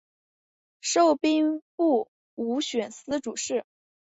[0.81, 3.67] 授兵部武选司主事。